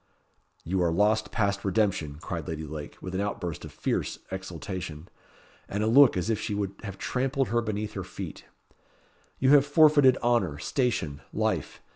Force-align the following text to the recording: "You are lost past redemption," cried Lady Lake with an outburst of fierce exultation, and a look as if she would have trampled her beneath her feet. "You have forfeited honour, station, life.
"You 0.63 0.81
are 0.81 0.91
lost 0.91 1.31
past 1.31 1.63
redemption," 1.63 2.15
cried 2.19 2.47
Lady 2.47 2.63
Lake 2.65 2.97
with 3.01 3.13
an 3.13 3.21
outburst 3.21 3.63
of 3.65 3.71
fierce 3.71 4.17
exultation, 4.31 5.07
and 5.69 5.83
a 5.83 5.87
look 5.87 6.17
as 6.17 6.27
if 6.31 6.39
she 6.41 6.55
would 6.55 6.73
have 6.81 6.97
trampled 6.97 7.49
her 7.49 7.61
beneath 7.61 7.93
her 7.93 8.03
feet. 8.03 8.45
"You 9.37 9.51
have 9.51 9.63
forfeited 9.63 10.17
honour, 10.23 10.57
station, 10.57 11.21
life. 11.31 11.81